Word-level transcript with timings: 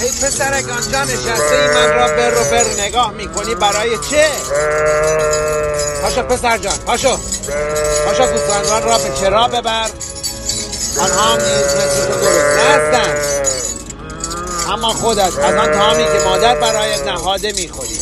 ای 0.00 0.08
پسر 0.08 0.62
گانجا 0.62 1.04
نشسته 1.04 1.54
ای 1.54 1.68
من 1.74 1.88
را 1.88 2.06
بر 2.06 2.30
رو 2.30 2.44
بر 2.44 2.64
نگاه 2.82 3.12
می‌کنی 3.12 3.54
برای 3.54 3.98
چه؟ 4.10 4.26
پاشو 6.02 6.22
پسر 6.22 6.58
جان 6.58 6.78
پاشو. 6.86 7.18
پاشو 8.06 8.26
گوسفندان 8.26 8.82
را 8.82 8.98
به 8.98 9.20
چرا 9.20 9.48
ببر؟ 9.48 9.90
آنها 11.00 11.22
هم 11.22 11.38
نیز 11.38 11.74
مثل 11.74 12.06
تو 12.06 12.20
درست 12.20 12.58
هستند. 12.58 13.18
اما 14.72 14.92
خودت 14.92 15.38
از 15.38 15.54
آن 15.54 15.72
تامی 15.72 16.04
که 16.04 16.24
مادر 16.24 16.54
برایت 16.54 17.06
نهاده 17.06 17.52
می‌خوری. 17.52 18.00